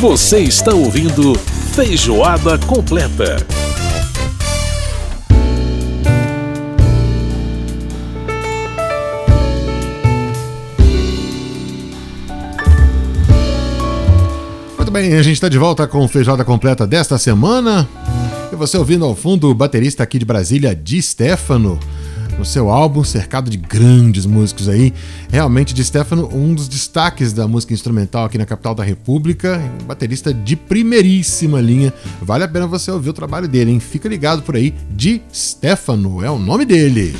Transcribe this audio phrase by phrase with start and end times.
[0.00, 1.34] Você está ouvindo
[1.74, 3.44] Feijoada Completa.
[14.76, 17.88] Muito bem, a gente está de volta com Feijoada Completa desta semana.
[18.52, 21.76] E você ouvindo ao fundo o baterista aqui de Brasília, Di Stefano
[22.38, 24.94] no seu álbum, cercado de grandes músicos aí.
[25.30, 29.84] Realmente, de Stefano, um dos destaques da música instrumental aqui na capital da República, um
[29.84, 31.92] baterista de primeiríssima linha.
[32.22, 33.80] Vale a pena você ouvir o trabalho dele, hein?
[33.80, 37.16] Fica ligado por aí, de Stefano é o nome dele.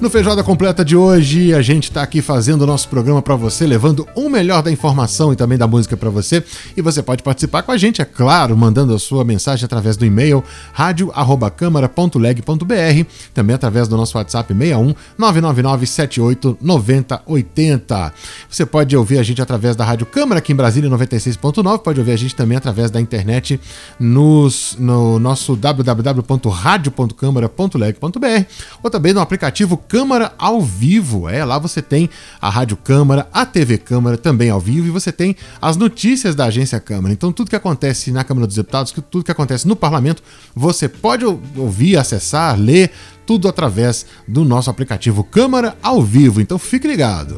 [0.00, 3.66] No Feijoada Completa de hoje, a gente está aqui fazendo o nosso programa para você,
[3.66, 6.42] levando o melhor da informação e também da música para você.
[6.74, 10.06] E você pode participar com a gente, é claro, mandando a sua mensagem através do
[10.06, 10.42] e-mail
[10.72, 13.04] radio@câmara.leg.br,
[13.34, 18.14] também através do nosso WhatsApp 61 999 78 90 80.
[18.48, 22.12] Você pode ouvir a gente através da Rádio Câmara aqui em Brasília 96.9, pode ouvir
[22.12, 23.60] a gente também através da internet
[23.98, 28.44] nos, no nosso www.radio.câmara.leg.br
[28.82, 31.28] ou também no aplicativo Câmara ao vivo.
[31.28, 32.08] É, lá você tem
[32.40, 36.44] a Rádio Câmara, a TV Câmara também ao vivo e você tem as notícias da
[36.44, 37.12] Agência Câmara.
[37.12, 40.22] Então, tudo que acontece na Câmara dos Deputados, tudo que acontece no Parlamento,
[40.54, 42.92] você pode ouvir, acessar, ler,
[43.26, 46.40] tudo através do nosso aplicativo Câmara ao vivo.
[46.40, 47.36] Então, fique ligado.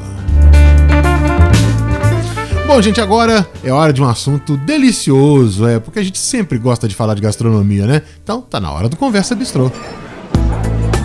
[2.66, 6.86] Bom, gente, agora é hora de um assunto delicioso, é, porque a gente sempre gosta
[6.86, 8.02] de falar de gastronomia, né?
[8.22, 9.72] Então, tá na hora do Conversa Bistrô.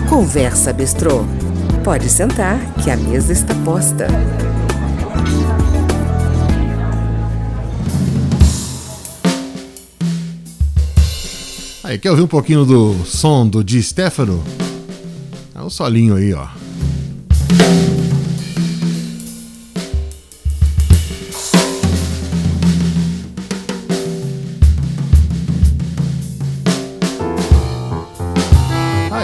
[0.08, 1.24] Conversa Bistrô.
[1.84, 4.06] Pode sentar, que a mesa está posta.
[11.84, 14.42] Aí, quer ouvir um pouquinho do som do Di Stefano?
[15.54, 16.46] É o solinho aí, ó.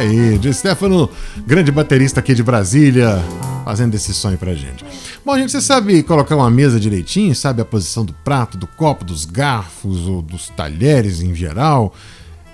[0.05, 1.09] Aí, Di Stefano,
[1.47, 3.25] grande baterista aqui de Brasília,
[3.65, 4.85] fazendo esse sonho pra gente.
[5.25, 7.35] Bom, gente, você sabe colocar uma mesa direitinho?
[7.35, 11.95] Sabe a posição do prato, do copo, dos garfos ou dos talheres em geral?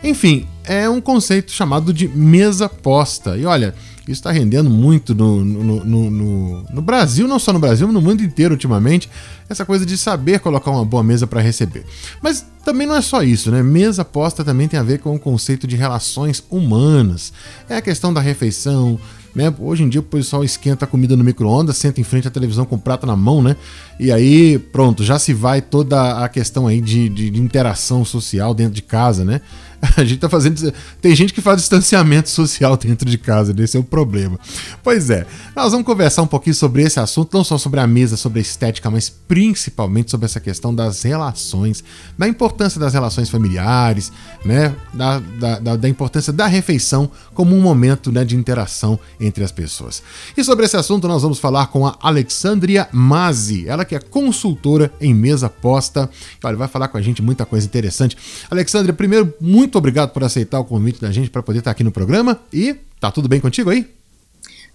[0.00, 3.36] Enfim, é um conceito chamado de mesa posta.
[3.36, 3.74] E olha,
[4.10, 8.00] isso está rendendo muito no, no, no, no, Brasil, não só no Brasil, mas no
[8.00, 9.08] mundo inteiro ultimamente,
[9.48, 11.84] essa coisa de saber colocar uma boa mesa para receber.
[12.22, 13.62] Mas também não é só isso, né?
[13.62, 17.32] Mesa posta também tem a ver com o conceito de relações humanas.
[17.68, 18.98] É a questão da refeição,
[19.34, 19.52] né?
[19.58, 22.64] Hoje em dia o pessoal esquenta a comida no micro-ondas, senta em frente à televisão
[22.64, 23.56] com o prato na mão, né?
[23.98, 28.52] E aí, pronto, já se vai toda a questão aí de, de, de interação social
[28.54, 29.40] dentro de casa, né?
[29.96, 30.72] A gente tá fazendo.
[31.00, 34.38] Tem gente que faz distanciamento social dentro de casa, esse é o problema.
[34.82, 35.26] Pois é,
[35.56, 38.42] nós vamos conversar um pouquinho sobre esse assunto, não só sobre a mesa, sobre a
[38.42, 41.82] estética, mas principalmente sobre essa questão das relações,
[42.16, 44.12] da importância das relações familiares,
[44.44, 44.74] né?
[44.92, 49.52] Da, da, da, da importância da refeição como um momento né, de interação entre as
[49.52, 50.02] pessoas.
[50.36, 54.92] E sobre esse assunto, nós vamos falar com a Alexandria Mazi, ela que é consultora
[55.00, 56.10] em mesa posta.
[56.42, 58.16] Olha, vai falar com a gente muita coisa interessante.
[58.50, 61.92] Alexandria, primeiro, muito obrigado por aceitar o convite da gente para poder estar aqui no
[61.92, 62.40] programa.
[62.52, 63.86] E tá tudo bem contigo aí?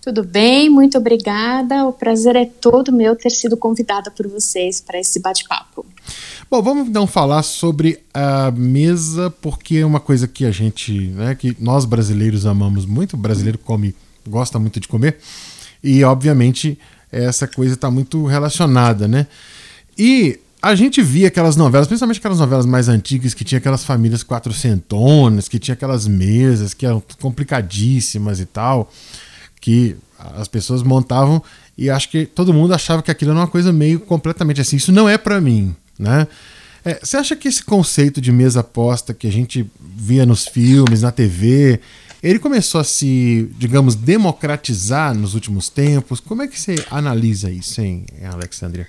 [0.05, 1.83] Tudo bem, muito obrigada.
[1.85, 5.83] O prazer é todo meu ter sido convidada por vocês para esse bate-papo.
[6.49, 11.33] Bom, vamos então falar sobre a mesa, porque é uma coisa que a gente, né,
[11.33, 13.95] que nós brasileiros amamos muito, o brasileiro come,
[14.27, 15.17] gosta muito de comer,
[15.83, 16.77] e obviamente
[17.11, 19.25] essa coisa está muito relacionada, né?
[19.97, 24.23] E a gente via aquelas novelas, principalmente aquelas novelas mais antigas, que tinha aquelas famílias
[24.23, 28.91] quatrocentonas, que tinha aquelas mesas que eram complicadíssimas e tal,
[29.61, 31.39] que as pessoas montavam
[31.77, 34.77] e acho que todo mundo achava que aquilo era uma coisa meio completamente assim.
[34.77, 36.27] Isso não é para mim, né?
[36.83, 41.03] É, você acha que esse conceito de mesa posta que a gente via nos filmes,
[41.03, 41.79] na TV,
[42.23, 46.19] ele começou a se, digamos, democratizar nos últimos tempos.
[46.19, 48.87] Como é que você analisa isso, hein, Alexandria?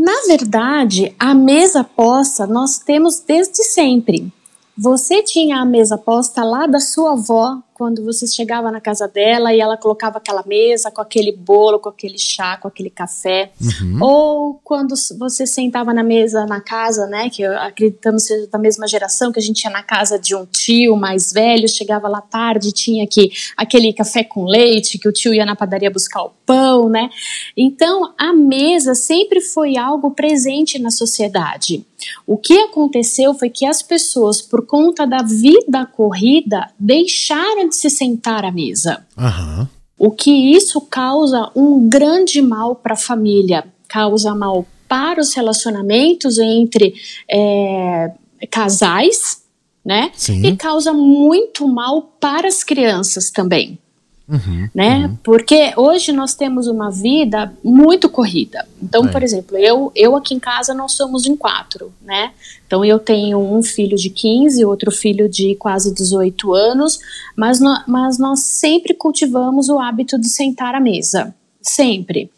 [0.00, 4.32] Na verdade, a mesa posta nós temos desde sempre.
[4.76, 9.54] Você tinha a mesa posta lá da sua avó quando você chegava na casa dela
[9.54, 13.52] e ela colocava aquela mesa com aquele bolo, com aquele chá, com aquele café.
[13.60, 13.98] Uhum.
[14.02, 19.30] Ou quando você sentava na mesa na casa, né, que acreditamos ser da mesma geração,
[19.30, 23.06] que a gente ia na casa de um tio mais velho, chegava lá tarde, tinha
[23.06, 27.08] que, aquele café com leite, que o tio ia na padaria buscar o pão, né?
[27.56, 31.86] Então, a mesa sempre foi algo presente na sociedade.
[32.26, 37.90] O que aconteceu foi que as pessoas, por conta da vida corrida, deixaram de se
[37.90, 39.06] sentar à mesa.
[39.16, 39.66] Uhum.
[39.98, 46.38] O que isso causa um grande mal para a família, causa mal para os relacionamentos
[46.38, 46.94] entre
[47.30, 48.12] é,
[48.50, 49.42] casais,
[49.84, 50.10] né?
[50.14, 50.46] Sim.
[50.46, 53.78] E causa muito mal para as crianças também.
[54.28, 55.06] Uhum, né?
[55.06, 55.16] uhum.
[55.24, 58.66] Porque hoje nós temos uma vida muito corrida.
[58.82, 59.10] Então, É.
[59.10, 62.32] por exemplo, eu, eu aqui em casa nós somos em quatro, né?
[62.66, 66.98] Então eu tenho um filho de 15, outro filho de quase 18 anos,
[67.34, 71.34] mas, nó- mas nós sempre cultivamos o hábito de sentar à mesa.
[71.62, 72.30] Sempre.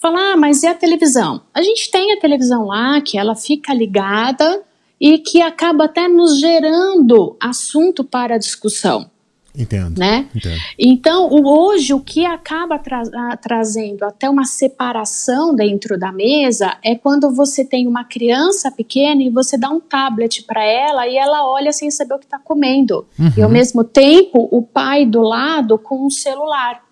[0.00, 1.40] Falar, ah, mas e a televisão?
[1.54, 4.60] A gente tem a televisão lá, que ela fica ligada
[5.00, 9.10] e que acaba até nos gerando assunto para discussão,
[9.56, 9.98] Entendo.
[9.98, 10.28] né?
[10.34, 10.58] Entendo.
[10.78, 17.30] Então, hoje, o que acaba tra- trazendo até uma separação dentro da mesa é quando
[17.30, 21.70] você tem uma criança pequena e você dá um tablet para ela e ela olha
[21.72, 23.06] sem saber o que está comendo.
[23.36, 26.82] E ao mesmo tempo, o pai do lado com um celular.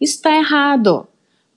[0.00, 1.06] Isso está errado.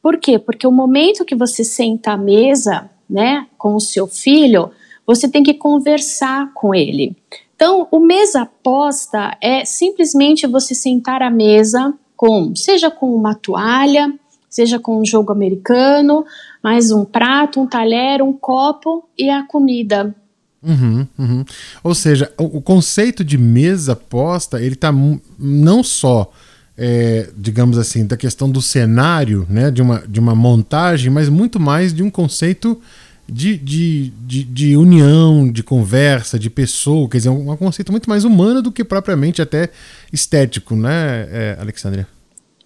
[0.01, 0.38] Por quê?
[0.38, 4.69] Porque o momento que você senta à mesa, né, com o seu filho,
[5.05, 7.15] você tem que conversar com ele.
[7.63, 14.13] Então, o mesa aposta é simplesmente você sentar à mesa com, seja com uma toalha,
[14.50, 16.25] seja com um jogo americano,
[16.62, 20.13] mais um prato, um talher, um copo e a comida.
[20.62, 21.45] Uhum, uhum.
[21.81, 26.30] Ou seja, o, o conceito de mesa posta, ele tá mu- não só,
[26.77, 31.62] é, digamos assim, da questão do cenário, né, de uma, de uma montagem, mas muito
[31.62, 32.77] mais de um conceito
[33.27, 38.09] de, de, de, de união, de conversa, de pessoa, quer dizer, um, um conceito muito
[38.09, 39.69] mais humano do que propriamente até
[40.11, 42.07] estético, né, é, Alexandria?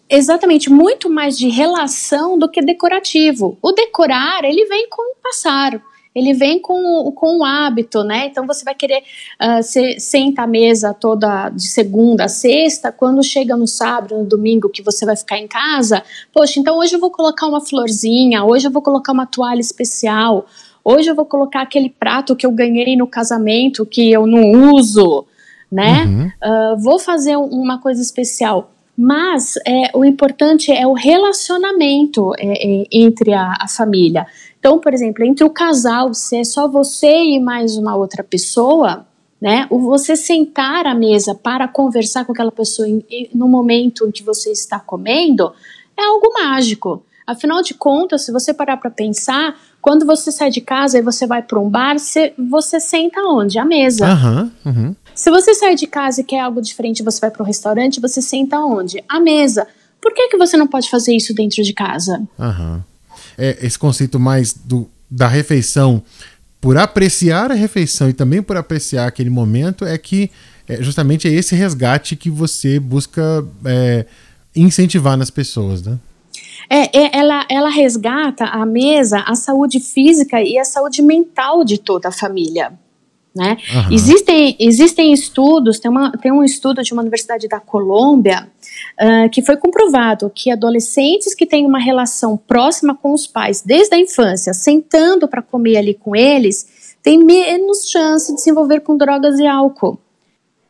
[0.09, 3.57] Exatamente, muito mais de relação do que decorativo.
[3.61, 5.81] O decorar, ele vem com o passar,
[6.17, 6.73] ele vem com,
[7.07, 8.27] o- com o hábito, né?
[8.27, 9.03] Então você vai querer
[9.39, 14.25] ah, se, senta à mesa toda de segunda a sexta, quando chega no sábado, no
[14.25, 16.01] domingo, que você vai ficar em casa,
[16.33, 20.45] poxa, então hoje eu vou colocar uma florzinha, hoje eu vou colocar uma toalha especial,
[20.83, 25.25] hoje eu vou colocar aquele prato que eu ganhei no casamento que eu não uso,
[25.71, 26.03] né?
[26.05, 26.31] Uhum.
[26.41, 28.71] Ah, vou fazer um- uma coisa especial.
[28.99, 34.25] Mas é, o importante é o relacionamento é, é, entre a, a família.
[34.67, 39.05] Então, por exemplo, entre o casal, se é só você e mais uma outra pessoa,
[39.41, 39.65] né?
[39.69, 43.01] O você sentar à mesa para conversar com aquela pessoa em-
[43.33, 45.53] no momento em que você está comendo
[45.97, 47.01] é algo mágico.
[47.25, 51.25] Afinal de contas, se você parar para pensar, quando você sai de casa e você
[51.25, 53.57] vai para um bar, você, você senta onde?
[53.57, 54.05] À mesa.
[54.05, 54.93] Aham, uhum.
[55.15, 58.21] Se você sai de casa e quer algo diferente, você vai para um restaurante, você
[58.21, 59.01] senta onde?
[59.07, 59.65] À mesa.
[60.01, 62.21] Por que, que você não pode fazer isso dentro de casa?
[62.37, 62.83] Aham.
[63.37, 66.03] É, esse conceito mais do, da refeição,
[66.59, 70.31] por apreciar a refeição e também por apreciar aquele momento, é que
[70.67, 74.05] é, justamente é esse resgate que você busca é,
[74.55, 75.97] incentivar nas pessoas, né?
[76.69, 81.77] É, é, ela, ela resgata a mesa a saúde física e a saúde mental de
[81.77, 82.73] toda a família.
[83.33, 83.55] Né?
[83.71, 83.93] Aham.
[83.93, 88.49] Existem, existem estudos, tem, uma, tem um estudo de uma universidade da Colômbia
[88.99, 93.95] ah, que foi comprovado que adolescentes que têm uma relação próxima com os pais desde
[93.95, 98.97] a infância, sentando para comer ali com eles, têm menos chance de se envolver com
[98.97, 99.99] drogas e álcool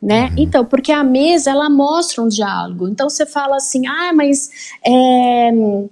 [0.02, 0.32] né?
[0.38, 2.88] Então, porque a mesa ela mostra um diálogo.
[2.88, 4.50] Então você fala assim, ah, mas
[4.86, 5.52] é,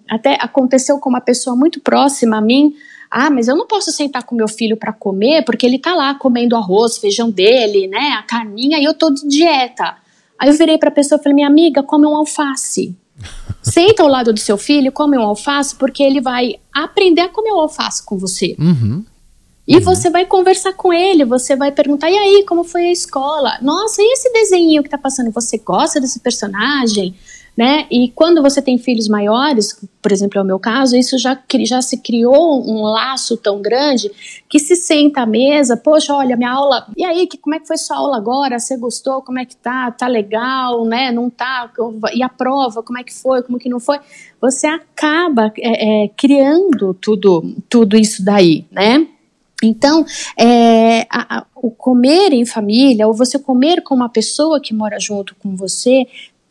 [0.09, 2.75] até aconteceu com uma pessoa muito próxima a mim.
[3.09, 6.13] Ah, mas eu não posso sentar com meu filho para comer porque ele tá lá
[6.15, 8.15] comendo arroz, feijão dele, né?
[8.19, 9.95] A carninha e eu tô de dieta.
[10.39, 12.95] Aí eu virei para a pessoa e falei, minha amiga, come um alface.
[13.61, 17.51] Senta ao lado do seu filho, come um alface, porque ele vai aprender a comer
[17.51, 18.55] o alface com você.
[18.59, 19.03] Uhum.
[19.67, 23.57] E você vai conversar com ele, você vai perguntar, e aí, como foi a escola?
[23.61, 27.15] Nossa, e esse desenho que tá passando, você gosta desse personagem?
[27.57, 27.87] Né?
[27.89, 31.81] E quando você tem filhos maiores, por exemplo, é o meu caso, isso já, já
[31.81, 34.11] se criou um laço tão grande
[34.49, 37.65] que se senta à mesa, poxa, olha, minha aula, e aí, que, como é que
[37.67, 38.59] foi sua aula agora?
[38.59, 39.21] Você gostou?
[39.21, 39.89] Como é que tá?
[39.91, 41.13] Tá legal, né?
[41.13, 41.71] Não tá?
[42.13, 43.41] E a prova, como é que foi?
[43.41, 43.99] Como que não foi?
[44.41, 49.07] Você acaba é, é, criando tudo, tudo isso daí, né?
[49.63, 50.05] Então,
[50.37, 54.99] é, a- a- o comer em família, ou você comer com uma pessoa que mora
[54.99, 56.05] junto com você,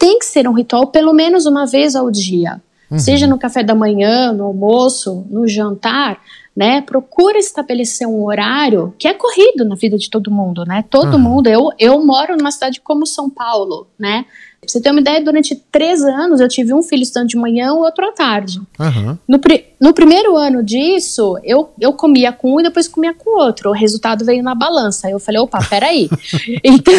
[0.05, 2.61] tem que ser um ritual pelo menos uma vez ao dia.
[2.99, 6.21] Seja no café da manhã, no almoço, no jantar,
[6.55, 6.81] né?
[6.83, 10.85] Procura estabelecer um horário que é corrido na vida de todo mundo, né?
[10.89, 11.19] Todo Aham.
[11.19, 11.47] mundo.
[11.49, 14.27] Eu, eu moro numa cidade como São Paulo, né?
[14.65, 17.73] Pra você ter uma ideia, durante três anos eu tive um filho estudando de manhã,
[17.73, 18.61] o outro à tarde.
[18.81, 19.19] Aham.
[19.29, 23.31] No, pri- no primeiro ano disso, eu, eu comia com um e depois comia com
[23.31, 23.71] o outro.
[23.71, 25.09] O resultado veio na balança.
[25.11, 26.09] Eu falei, opa, peraí.
[26.65, 26.95] então,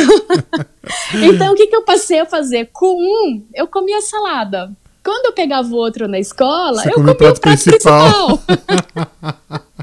[1.24, 2.70] então, o que, que eu passei a fazer?
[2.72, 4.72] Com um, eu comia salada.
[5.04, 8.38] quando eu pegava o outro na escola, Você eu comia o prato prato principal.
[8.40, 9.66] principal.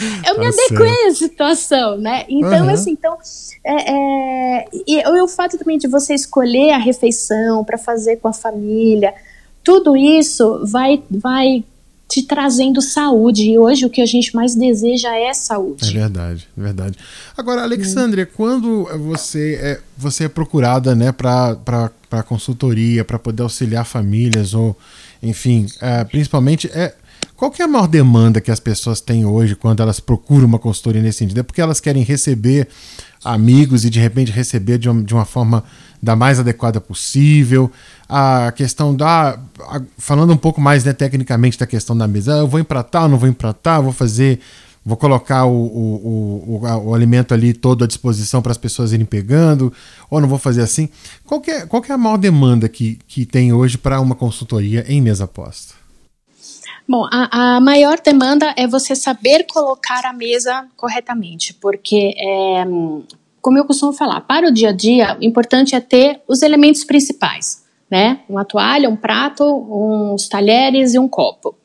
[0.00, 2.24] eu me Tá adequei à situação, né?
[2.28, 2.72] Então, Aham.
[2.72, 3.16] assim, então,
[3.64, 8.28] é, é, e, e o fato também de você escolher a refeição para fazer com
[8.28, 9.14] a família,
[9.62, 11.64] tudo isso vai, vai
[12.08, 13.50] te trazendo saúde.
[13.50, 15.92] E hoje o que a gente mais deseja é É saúde.
[15.92, 16.98] verdade, é verdade.
[17.36, 24.52] Agora, Alexandria, quando você é, você é procurada né, para consultoria, para poder auxiliar famílias,
[24.54, 24.76] ou
[25.22, 26.94] enfim, é, principalmente, é,
[27.36, 31.02] qual é a maior demanda que as pessoas têm hoje quando elas procuram uma consultoria
[31.02, 31.40] nesse sentido?
[31.40, 32.68] É porque elas querem receber
[33.24, 35.64] amigos e de repente receber de uma, de uma forma
[36.00, 37.70] da mais adequada possível.
[38.08, 39.38] A questão da.
[39.60, 43.08] a- falando um pouco mais né, tecnicamente da questão da mesa, ah, eu vou empratar,
[43.08, 44.40] não vou empratar, vou fazer.
[44.86, 49.06] Vou colocar o, o, o, o, alimento ali todo à disposição para as pessoas irem
[49.06, 49.72] pegando,
[50.10, 50.90] ou não vou fazer assim.
[51.24, 55.00] Qual é, qual é a maior demanda que, que tem hoje para uma consultoria em
[55.00, 55.83] mesa posta?
[56.86, 62.64] Bom, a, a maior demanda é você saber colocar a mesa corretamente, porque, é,
[63.40, 66.84] como eu costumo falar, para o dia a dia, o importante é ter os elementos
[66.84, 68.20] principais, né?
[68.28, 71.56] Uma toalha, um prato, uns talheres e um copo.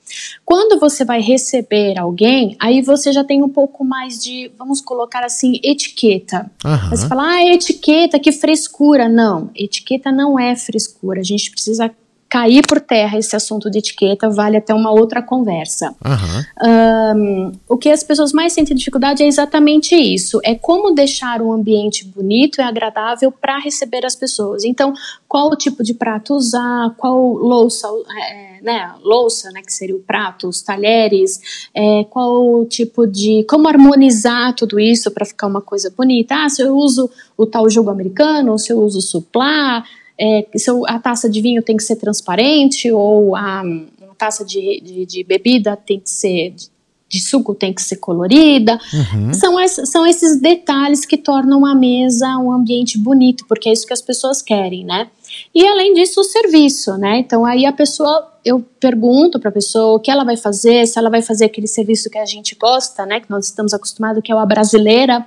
[0.46, 5.24] Quando você vai receber alguém, aí você já tem um pouco mais de, vamos colocar
[5.24, 6.50] assim, etiqueta.
[6.64, 9.08] Aí Você fala, ah, etiqueta, que frescura.
[9.08, 11.20] Não, etiqueta não é frescura.
[11.20, 11.92] A gente precisa
[12.30, 15.96] cair por terra esse assunto de etiqueta, vale até uma outra conversa.
[16.06, 16.46] Aham.
[16.62, 21.52] Ahn, o que as pessoas mais sentem dificuldade é exatamente isso: é como deixar um
[21.52, 24.64] ambiente bonito e agradável para receber as pessoas.
[24.64, 24.94] Então,
[25.28, 30.00] qual o tipo de prato usar, qual louça, é, né, louça, né, que seria o
[30.00, 33.44] prato, os talheres, é, qual tipo de.
[33.50, 36.36] como harmonizar tudo isso para ficar uma coisa bonita.
[36.36, 39.84] Ah, se eu uso o tal jogo americano, se eu uso suplá,
[40.20, 44.82] é, se a taça de vinho tem que ser transparente ou a, uma taça de,
[44.82, 46.68] de, de bebida tem que ser de,
[47.08, 48.78] de suco tem que ser colorida.
[48.94, 49.34] Uhum.
[49.34, 53.88] São, es- são esses detalhes que tornam a mesa um ambiente bonito, porque é isso
[53.88, 55.08] que as pessoas querem, né?
[55.56, 57.20] E além disso, o serviço, né?
[57.20, 61.00] Então aí a pessoa, eu pergunto para a pessoa o que ela vai fazer, se
[61.00, 63.20] ela vai fazer aquele serviço que a gente gosta, né?
[63.22, 65.26] Que nós estamos acostumados, que é o a brasileira,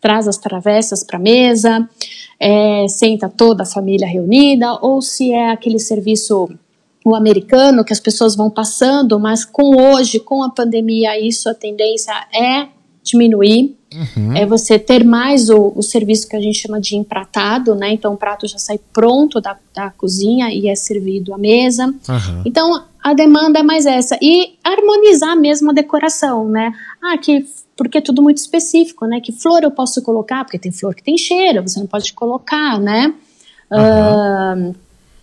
[0.00, 1.88] traz as travessas para a mesa,
[2.38, 6.48] é, senta toda a família reunida, ou se é aquele serviço
[7.04, 11.54] o americano que as pessoas vão passando, mas com hoje, com a pandemia, isso a
[11.54, 12.68] tendência é
[13.02, 13.76] diminuir.
[14.34, 17.92] É você ter mais o, o serviço que a gente chama de empratado, né?
[17.92, 21.94] Então o prato já sai pronto da, da cozinha e é servido à mesa.
[22.08, 22.42] Aham.
[22.44, 24.18] Então a demanda é mais essa.
[24.20, 26.72] E harmonizar mesmo a decoração, né?
[27.00, 27.46] Ah, que.
[27.76, 29.20] Porque é tudo muito específico, né?
[29.20, 30.44] Que flor eu posso colocar?
[30.44, 33.14] Porque tem flor que tem cheiro, você não pode colocar, né?
[33.70, 34.54] Ah,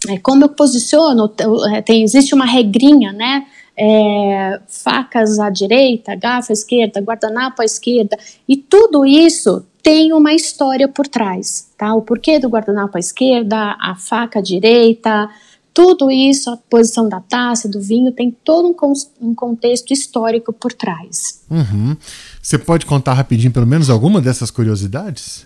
[0.10, 1.32] é, como eu posiciono,
[1.74, 3.46] é, tem, existe uma regrinha, né?
[3.78, 8.18] É, facas à direita, garfo à esquerda, guardanapo à esquerda,
[8.48, 11.94] e tudo isso tem uma história por trás, tá?
[11.96, 15.30] O porquê do guardanapo à esquerda, a faca à direita,
[15.74, 20.74] tudo isso, a posição da taça, do vinho, tem todo um, um contexto histórico por
[20.74, 21.44] trás.
[21.50, 21.96] Uhum.
[22.42, 25.46] Você pode contar rapidinho pelo menos alguma dessas curiosidades?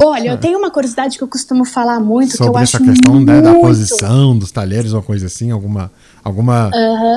[0.00, 2.84] Olha, eu tenho uma curiosidade que eu costumo falar muito, que eu Sobre acho essa
[2.84, 3.26] questão muito...
[3.26, 5.90] né, da posição dos talheres, uma coisa assim, alguma,
[6.22, 6.70] alguma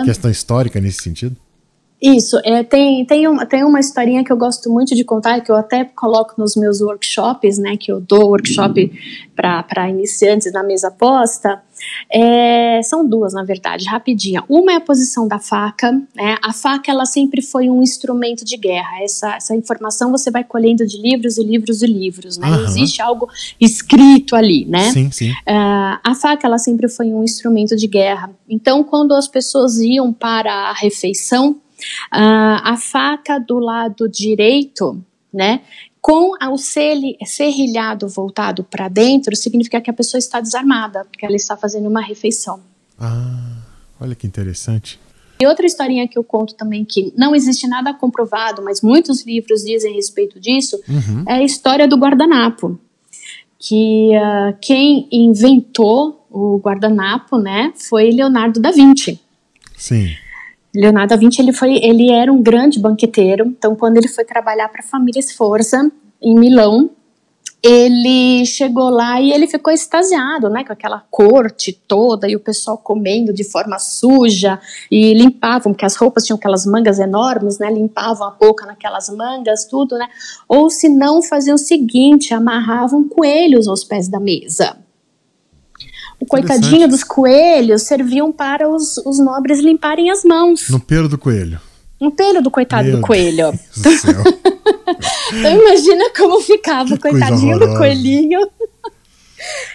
[0.06, 1.36] questão histórica nesse sentido?
[2.02, 5.52] Isso, é, tem, tem, uma, tem uma historinha que eu gosto muito de contar, que
[5.52, 8.92] eu até coloco nos meus workshops, né, que eu dou workshop
[9.36, 11.62] para iniciantes na mesa posta.
[12.12, 14.44] É, são duas, na verdade, rapidinha.
[14.50, 18.58] Uma é a posição da faca, né, a faca ela sempre foi um instrumento de
[18.58, 22.56] guerra, essa, essa informação você vai colhendo de livros e livros e livros, né, não
[22.56, 22.64] Aham.
[22.64, 23.30] existe algo
[23.60, 24.92] escrito ali, né.
[24.92, 25.32] Sim, sim.
[25.48, 28.32] Ah, a faca ela sempre foi um instrumento de guerra.
[28.50, 31.62] Então, quando as pessoas iam para a refeição,
[32.12, 35.02] ah, a faca do lado direito,
[35.34, 35.62] né,
[36.02, 41.36] com o serri- serrilhado voltado para dentro, significa que a pessoa está desarmada, porque ela
[41.36, 42.60] está fazendo uma refeição.
[43.00, 43.58] Ah,
[44.00, 45.00] olha que interessante.
[45.40, 49.64] E outra historinha que eu conto também, que não existe nada comprovado, mas muitos livros
[49.64, 51.24] dizem a respeito disso, Uhum.
[51.28, 52.80] é a história do guardanapo.
[53.60, 59.20] Que ah, quem inventou o guardanapo, né, foi Leonardo da Vinci.
[59.78, 60.10] Sim.
[60.74, 63.46] Leonardo da Vinci ele foi, ele era um grande banqueteiro.
[63.48, 66.90] Então, quando ele foi trabalhar para a família Sforza em Milão,
[67.64, 72.78] ele chegou lá e ele ficou extasiado, né, com aquela corte toda e o pessoal
[72.78, 74.60] comendo de forma suja
[74.90, 79.66] e limpavam, porque as roupas tinham aquelas mangas enormes, né, limpavam a boca naquelas mangas,
[79.66, 80.08] tudo, né,
[80.48, 84.76] ou se não faziam o seguinte, amarravam coelhos aos pés da mesa.
[86.22, 90.70] O coitadinho dos coelhos serviam para os, os nobres limparem as mãos.
[90.70, 91.60] No pelo do coelho.
[92.00, 93.52] No pelo do coitado Meu do coelho.
[93.52, 94.24] Deus do céu.
[95.34, 98.42] Então imagina como ficava o coitadinho do coelhinho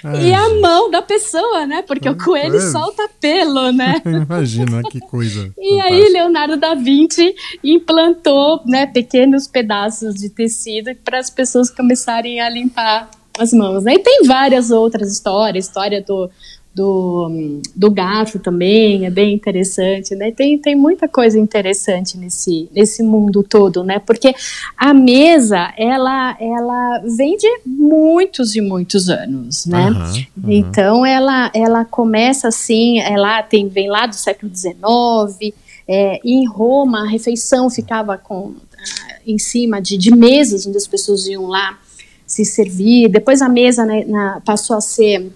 [0.05, 1.83] Ai, e a mão da pessoa, né?
[1.83, 2.71] Porque o coelho coelho.
[2.71, 4.01] solta pelo, né?
[4.05, 5.53] Imagina que coisa.
[5.59, 6.13] E aí.
[6.13, 7.35] Leonardo da Vinci
[7.65, 13.85] implantou, né, pequenos pedaços de tecido para as pessoas começarem a limpar as mãos.
[13.85, 13.95] Né?
[13.95, 16.31] E tem várias outras histórias, história do
[16.77, 17.31] do,
[17.75, 20.31] do garfo também é bem interessante, né?
[20.31, 23.99] Tem, tem muita coisa interessante nesse, nesse mundo todo, né?
[23.99, 24.35] Porque
[24.77, 29.87] a mesa ela ela vem de muitos e muitos anos, né?
[29.87, 30.27] Aham, aham.
[30.49, 35.55] Então ela ela começa assim, ela tem vem lá do século XIX.
[35.89, 40.87] É, em Roma a refeição ficava com ah, em cima de, de mesas onde as
[40.87, 41.79] pessoas iam lá
[42.27, 43.09] se servir.
[43.09, 45.31] Depois a mesa né, na- passou a ser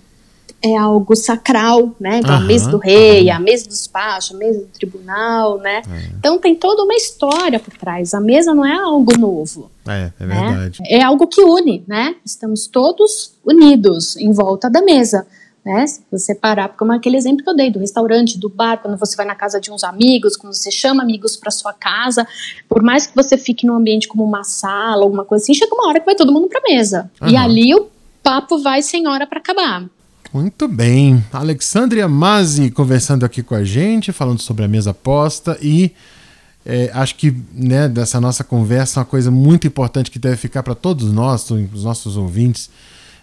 [0.62, 2.18] é algo sacral, né?
[2.18, 5.80] Então, a Aham, mesa do rei, a mesa do despacho, a mesa do tribunal, né?
[6.18, 8.12] Então tem toda uma história por trás.
[8.12, 10.48] A mesa não é algo novo, É, é né?
[10.50, 10.78] verdade.
[10.86, 12.14] É algo que une, né?
[12.26, 15.26] Estamos todos unidos em volta da mesa.
[15.64, 15.86] Né?
[15.86, 19.14] Se você parar, como aquele exemplo que eu dei do restaurante, do bar, quando você
[19.14, 22.26] vai na casa de uns amigos, quando você chama amigos para sua casa,
[22.68, 25.88] por mais que você fique num ambiente como uma sala, alguma coisa assim, chega uma
[25.88, 27.10] hora que vai todo mundo para mesa.
[27.22, 27.44] E Aham.
[27.44, 27.88] ali o
[28.22, 29.84] papo vai sem hora para acabar.
[30.32, 31.24] Muito bem.
[31.32, 35.92] Alexandria Mazzi conversando aqui com a gente, falando sobre a mesa posta e
[36.64, 40.74] é, acho que né, dessa nossa conversa uma coisa muito importante que deve ficar para
[40.74, 42.70] todos nós, os nossos ouvintes.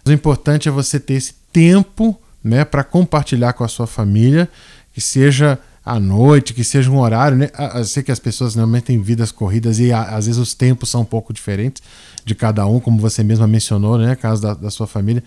[0.06, 4.50] O importante é você ter esse tempo né, para compartilhar com a sua família,
[4.94, 7.38] que seja à noite, que seja um horário.
[7.38, 7.50] Né?
[7.75, 11.01] Eu sei que as pessoas normalmente têm vidas corridas e às vezes os tempos são
[11.01, 11.82] um pouco diferentes
[12.25, 15.24] de cada um, como você mesma mencionou, né, caso da, da sua família.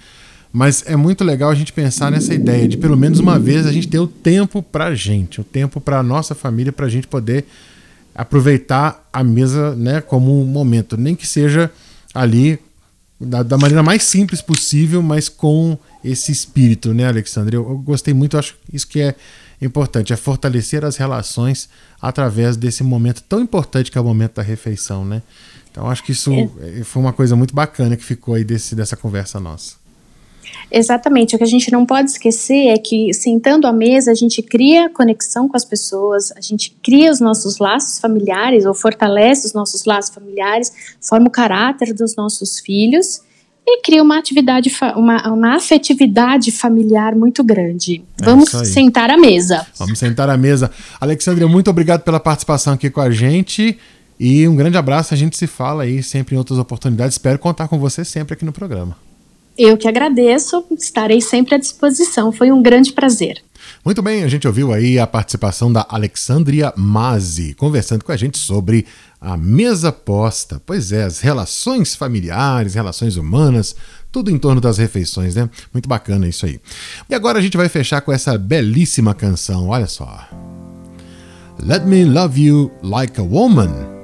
[0.52, 3.72] Mas é muito legal a gente pensar nessa ideia de pelo menos uma vez a
[3.72, 7.46] gente ter o tempo pra gente, o tempo pra nossa família, pra gente poder
[8.14, 11.70] aproveitar a mesa né, como um momento, nem que seja
[12.12, 12.58] ali
[13.20, 17.56] da, da maneira mais simples possível, mas com esse espírito, né, Alexandre?
[17.56, 19.14] Eu, eu gostei muito, acho que isso que é
[19.60, 21.68] importante, é fortalecer as relações
[22.00, 25.22] através desse momento tão importante que é o momento da refeição, né?
[25.70, 28.96] Então acho que isso eh, foi uma coisa muito bacana que ficou aí desse, dessa
[28.96, 29.78] conversa nossa.
[30.70, 31.34] Exatamente.
[31.34, 34.88] O que a gente não pode esquecer é que, sentando à mesa, a gente cria
[34.88, 39.84] conexão com as pessoas, a gente cria os nossos laços familiares, ou fortalece os nossos
[39.84, 43.20] laços familiares, forma o caráter dos nossos filhos
[43.72, 48.02] e cria uma atividade, uma, uma afetividade familiar muito grande.
[48.20, 48.66] Vamos isso aí.
[48.66, 49.66] sentar à mesa.
[49.78, 50.70] Vamos sentar à mesa.
[51.00, 53.78] Alexandre, muito obrigado pela participação aqui com a gente.
[54.18, 55.14] E um grande abraço.
[55.14, 57.14] A gente se fala aí sempre em outras oportunidades.
[57.14, 58.96] Espero contar com você sempre aqui no programa.
[59.56, 62.32] Eu que agradeço, estarei sempre à disposição.
[62.32, 63.42] Foi um grande prazer.
[63.84, 68.38] Muito bem, a gente ouviu aí a participação da Alexandria Mazzi, conversando com a gente
[68.38, 68.86] sobre
[69.20, 70.60] a mesa posta.
[70.64, 73.74] Pois é, as relações familiares, relações humanas,
[74.10, 75.48] tudo em torno das refeições, né?
[75.72, 76.60] Muito bacana isso aí.
[77.08, 80.28] E agora a gente vai fechar com essa belíssima canção, olha só.
[81.62, 84.00] Let Me Love You Like a Woman.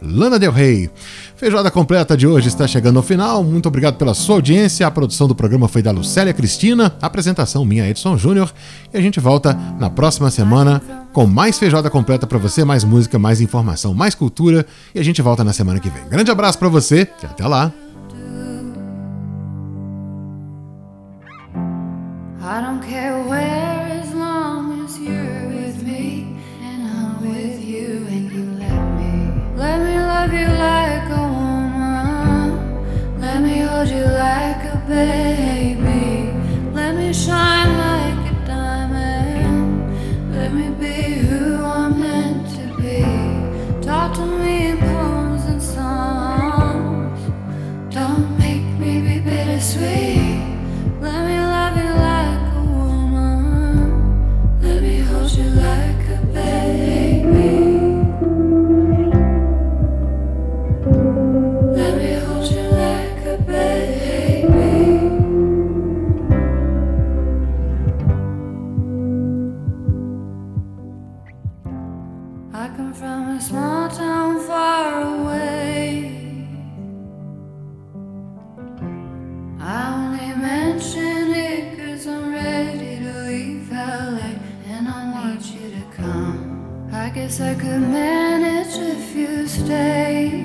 [0.00, 0.90] Lana Del Rey.
[1.36, 3.44] Feijoada completa de hoje está chegando ao final.
[3.44, 4.86] Muito obrigado pela sua audiência.
[4.86, 8.50] A produção do programa foi da Lucélia Cristina, a apresentação minha Edson Júnior.
[8.92, 10.80] E a gente volta na próxima semana
[11.12, 14.64] com mais feijoada completa para você, mais música, mais informação, mais cultura.
[14.94, 16.08] E a gente volta na semana que vem.
[16.08, 17.70] Grande abraço para você e até lá.
[22.48, 23.16] I don't care
[33.76, 36.32] hold you like a baby.
[36.72, 39.70] Let me shine like a diamond.
[40.34, 41.25] Let me be
[87.16, 90.44] guess I could manage if you stay.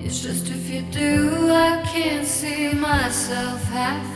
[0.00, 4.15] It's just if you do, I can't see myself half.